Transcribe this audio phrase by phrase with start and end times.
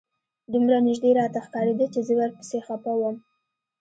[0.51, 3.15] دومره نژدې راته ښکارېده چې زه ورپسې خپه وم.